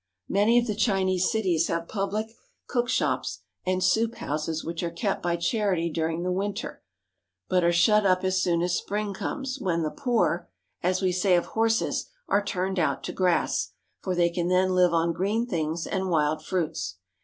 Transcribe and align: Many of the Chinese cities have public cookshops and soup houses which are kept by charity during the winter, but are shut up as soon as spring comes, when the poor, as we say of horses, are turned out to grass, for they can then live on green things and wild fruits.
Many 0.29 0.57
of 0.57 0.65
the 0.65 0.73
Chinese 0.73 1.29
cities 1.29 1.67
have 1.67 1.87
public 1.87 2.31
cookshops 2.65 3.41
and 3.67 3.83
soup 3.83 4.15
houses 4.15 4.63
which 4.65 4.81
are 4.81 4.89
kept 4.89 5.21
by 5.21 5.35
charity 5.35 5.91
during 5.91 6.23
the 6.23 6.31
winter, 6.31 6.81
but 7.47 7.63
are 7.63 7.71
shut 7.71 8.03
up 8.03 8.23
as 8.23 8.41
soon 8.41 8.63
as 8.63 8.75
spring 8.75 9.13
comes, 9.13 9.59
when 9.61 9.83
the 9.83 9.91
poor, 9.91 10.49
as 10.81 11.03
we 11.03 11.11
say 11.11 11.35
of 11.35 11.45
horses, 11.45 12.09
are 12.27 12.43
turned 12.43 12.79
out 12.79 13.03
to 13.03 13.13
grass, 13.13 13.73
for 13.99 14.15
they 14.15 14.31
can 14.31 14.47
then 14.47 14.73
live 14.73 14.91
on 14.91 15.13
green 15.13 15.45
things 15.45 15.85
and 15.85 16.09
wild 16.09 16.43
fruits. 16.43 16.95